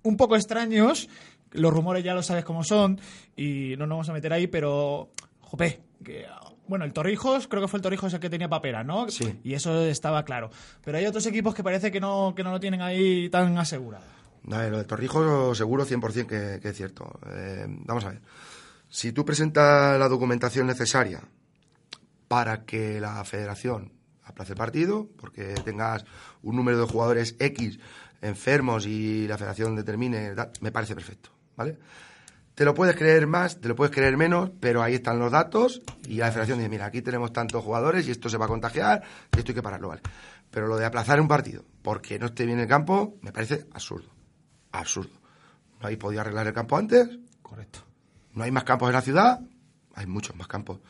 un 0.02 0.16
poco 0.16 0.36
extraños. 0.36 1.08
Los 1.50 1.72
rumores 1.72 2.04
ya 2.04 2.14
lo 2.14 2.22
sabes 2.22 2.44
cómo 2.44 2.64
son 2.64 3.00
y 3.36 3.74
no 3.76 3.86
nos 3.86 3.96
vamos 3.96 4.08
a 4.08 4.12
meter 4.12 4.32
ahí, 4.32 4.46
pero, 4.46 5.10
jope, 5.40 5.80
que 6.02 6.26
bueno, 6.66 6.84
el 6.84 6.92
Torrijos, 6.92 7.48
creo 7.48 7.62
que 7.62 7.68
fue 7.68 7.78
el 7.78 7.82
Torrijos 7.82 8.14
el 8.14 8.20
que 8.20 8.30
tenía 8.30 8.48
papera, 8.48 8.84
¿no? 8.84 9.08
Sí. 9.10 9.40
Y 9.44 9.54
eso 9.54 9.82
estaba 9.82 10.24
claro. 10.24 10.50
Pero 10.84 10.98
hay 10.98 11.06
otros 11.06 11.26
equipos 11.26 11.54
que 11.54 11.62
parece 11.64 11.90
que 11.90 12.00
no, 12.00 12.34
que 12.34 12.42
no 12.42 12.50
lo 12.50 12.60
tienen 12.60 12.82
ahí 12.82 13.28
tan 13.30 13.58
asegurado. 13.58 14.04
No, 14.44 14.62
lo 14.68 14.78
de 14.78 14.84
Torrijos 14.84 15.56
seguro 15.56 15.86
100% 15.86 16.26
que, 16.26 16.60
que 16.60 16.68
es 16.68 16.76
cierto. 16.76 17.18
Eh, 17.30 17.66
vamos 17.68 18.04
a 18.04 18.10
ver. 18.10 18.22
Si 18.88 19.12
tú 19.12 19.24
presentas 19.24 19.98
la 19.98 20.08
documentación 20.08 20.66
necesaria 20.66 21.22
para 22.28 22.64
que 22.64 23.00
la 23.00 23.24
federación 23.24 23.92
aplace 24.24 24.52
el 24.52 24.58
partido, 24.58 25.08
porque 25.18 25.54
tengas 25.64 26.04
un 26.42 26.56
número 26.56 26.78
de 26.78 26.86
jugadores 26.86 27.36
X 27.38 27.78
enfermos 28.20 28.86
y 28.86 29.26
la 29.26 29.36
federación 29.36 29.76
determine, 29.76 30.34
me 30.60 30.72
parece 30.72 30.94
perfecto, 30.94 31.30
¿vale? 31.56 31.78
Te 32.54 32.66
lo 32.66 32.74
puedes 32.74 32.94
creer 32.96 33.26
más, 33.26 33.60
te 33.60 33.68
lo 33.68 33.74
puedes 33.74 33.94
creer 33.94 34.16
menos, 34.18 34.50
pero 34.60 34.82
ahí 34.82 34.94
están 34.94 35.18
los 35.18 35.32
datos 35.32 35.80
y 36.06 36.16
la 36.16 36.30
federación 36.30 36.58
dice, 36.58 36.68
mira, 36.68 36.84
aquí 36.84 37.00
tenemos 37.00 37.32
tantos 37.32 37.64
jugadores 37.64 38.06
y 38.06 38.10
esto 38.10 38.28
se 38.28 38.36
va 38.36 38.44
a 38.44 38.48
contagiar 38.48 39.02
y 39.34 39.38
esto 39.38 39.52
hay 39.52 39.54
que 39.54 39.62
pararlo, 39.62 39.88
¿vale? 39.88 40.02
Pero 40.50 40.66
lo 40.66 40.76
de 40.76 40.84
aplazar 40.84 41.18
un 41.18 41.28
partido 41.28 41.64
porque 41.80 42.18
no 42.18 42.26
esté 42.26 42.44
bien 42.44 42.58
el 42.58 42.68
campo 42.68 43.16
me 43.22 43.32
parece 43.32 43.66
absurdo. 43.72 44.10
Absurdo. 44.70 45.12
¿No 45.80 45.88
hay 45.88 45.96
podido 45.96 46.20
arreglar 46.20 46.46
el 46.46 46.52
campo 46.52 46.76
antes? 46.76 47.08
Correcto. 47.40 47.80
¿No 48.34 48.44
hay 48.44 48.50
más 48.50 48.64
campos 48.64 48.88
en 48.88 48.94
la 48.94 49.00
ciudad? 49.00 49.40
Hay 49.94 50.06
muchos 50.06 50.36
más 50.36 50.46
campos. 50.46 50.80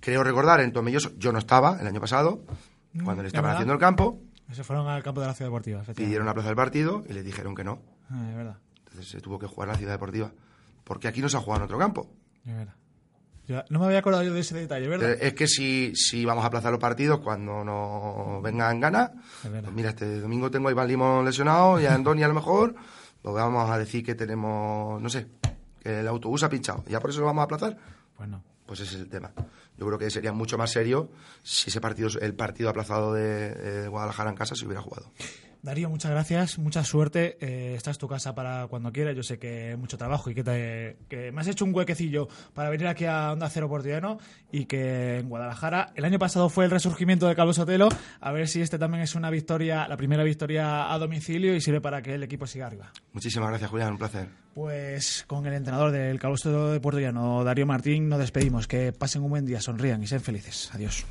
Creo 0.00 0.22
recordar 0.22 0.60
en 0.60 0.72
Tomelloso, 0.72 1.12
yo 1.16 1.32
no 1.32 1.38
estaba 1.38 1.78
el 1.80 1.86
año 1.86 2.00
pasado, 2.00 2.44
mm, 2.92 3.04
cuando 3.04 3.22
le 3.22 3.28
estaban 3.28 3.52
haciendo 3.52 3.72
el 3.72 3.80
campo. 3.80 4.20
Se 4.52 4.62
fueron 4.62 4.86
al 4.86 5.02
campo 5.02 5.22
de 5.22 5.28
la 5.28 5.34
ciudad 5.34 5.48
deportiva. 5.48 5.82
Pidieron 5.94 6.28
aplazar 6.28 6.50
el 6.50 6.56
partido 6.56 7.04
y 7.08 7.14
le 7.14 7.22
dijeron 7.22 7.54
que 7.54 7.64
no. 7.64 7.80
Ah, 8.10 8.26
es 8.28 8.36
verdad. 8.36 8.58
Entonces 8.78 9.08
se 9.08 9.20
tuvo 9.20 9.38
que 9.38 9.46
jugar 9.46 9.68
la 9.68 9.76
ciudad 9.76 9.92
deportiva 9.92 10.30
porque 10.86 11.08
aquí 11.08 11.20
no 11.20 11.28
se 11.28 11.36
ha 11.36 11.40
jugado 11.40 11.62
en 11.62 11.64
otro 11.64 11.78
campo. 11.78 12.08
Ya, 13.48 13.64
no 13.70 13.80
me 13.80 13.86
había 13.86 13.98
acordado 13.98 14.22
yo 14.22 14.32
de 14.32 14.40
ese 14.40 14.56
detalle, 14.56 14.88
¿verdad? 14.88 15.12
Eh, 15.12 15.18
es 15.20 15.34
que 15.34 15.48
si, 15.48 15.94
si 15.94 16.24
vamos 16.24 16.44
a 16.44 16.46
aplazar 16.46 16.70
los 16.70 16.80
partidos 16.80 17.20
cuando 17.20 17.64
nos 17.64 18.42
vengan 18.42 18.80
ganas, 18.80 19.10
pues 19.42 19.72
mira, 19.72 19.90
este 19.90 20.20
domingo 20.20 20.50
tengo 20.50 20.68
a 20.68 20.72
Iván 20.72 20.88
Limón 20.88 21.24
lesionado 21.24 21.80
y 21.80 21.86
a 21.86 21.94
Andoni 21.94 22.22
a 22.22 22.28
lo 22.28 22.34
mejor, 22.34 22.74
pues 23.20 23.34
vamos 23.34 23.68
a 23.68 23.78
decir 23.78 24.04
que 24.04 24.14
tenemos, 24.14 25.00
no 25.02 25.08
sé, 25.08 25.26
que 25.80 26.00
el 26.00 26.08
autobús 26.08 26.44
ha 26.44 26.48
pinchado. 26.48 26.84
¿Ya 26.88 27.00
por 27.00 27.10
eso 27.10 27.20
lo 27.20 27.26
vamos 27.26 27.42
a 27.42 27.44
aplazar? 27.44 27.76
Bueno. 28.16 28.42
Pues 28.64 28.80
ese 28.80 28.96
es 28.96 29.02
el 29.02 29.08
tema. 29.08 29.30
Yo 29.78 29.86
creo 29.86 29.98
que 29.98 30.10
sería 30.10 30.32
mucho 30.32 30.56
más 30.58 30.70
serio 30.70 31.10
si 31.42 31.70
ese 31.70 31.80
partido, 31.80 32.08
el 32.20 32.34
partido 32.34 32.70
aplazado 32.70 33.12
de, 33.12 33.54
de 33.54 33.88
Guadalajara 33.88 34.30
en 34.30 34.36
casa 34.36 34.54
se 34.54 34.64
hubiera 34.64 34.82
jugado. 34.82 35.10
Darío, 35.66 35.90
muchas 35.90 36.12
gracias, 36.12 36.58
mucha 36.60 36.84
suerte. 36.84 37.38
Eh, 37.40 37.74
esta 37.74 37.90
es 37.90 37.98
tu 37.98 38.06
casa 38.06 38.36
para 38.36 38.68
cuando 38.68 38.92
quieras. 38.92 39.16
Yo 39.16 39.24
sé 39.24 39.40
que 39.40 39.74
mucho 39.76 39.98
trabajo 39.98 40.30
y 40.30 40.34
que, 40.34 40.44
te, 40.44 40.96
que 41.08 41.32
me 41.32 41.40
has 41.40 41.48
hecho 41.48 41.64
un 41.64 41.74
huequecillo 41.74 42.28
para 42.54 42.70
venir 42.70 42.86
aquí 42.86 43.04
a 43.04 43.32
Onda 43.32 43.50
Cero 43.50 43.68
Portiano 43.68 44.18
y 44.52 44.66
que 44.66 45.18
en 45.18 45.28
Guadalajara 45.28 45.92
el 45.96 46.04
año 46.04 46.20
pasado 46.20 46.48
fue 46.50 46.66
el 46.66 46.70
resurgimiento 46.70 47.26
de 47.26 47.34
Carlos 47.34 47.56
Sotelo. 47.56 47.88
A 48.20 48.30
ver 48.30 48.46
si 48.46 48.62
este 48.62 48.78
también 48.78 49.02
es 49.02 49.16
una 49.16 49.28
victoria, 49.28 49.88
la 49.88 49.96
primera 49.96 50.22
victoria 50.22 50.92
a 50.92 50.98
domicilio 51.00 51.56
y 51.56 51.60
sirve 51.60 51.80
para 51.80 52.00
que 52.00 52.14
el 52.14 52.22
equipo 52.22 52.46
siga 52.46 52.68
arriba. 52.68 52.92
Muchísimas 53.12 53.48
gracias, 53.48 53.68
Julián. 53.68 53.90
Un 53.92 53.98
placer. 53.98 54.28
Pues 54.54 55.24
con 55.26 55.46
el 55.46 55.52
entrenador 55.52 55.90
del 55.90 56.18
Carlos 56.18 56.40
Sotelo 56.40 56.70
de 56.70 56.80
Puerto 56.80 57.00
Llano, 57.00 57.44
Darío 57.44 57.66
Martín, 57.66 58.08
nos 58.08 58.20
despedimos. 58.20 58.68
Que 58.68 58.92
pasen 58.92 59.22
un 59.22 59.30
buen 59.30 59.44
día, 59.44 59.60
sonrían 59.66 60.00
y 60.02 60.06
sean 60.06 60.20
felices. 60.20 60.70
Adiós. 60.72 61.04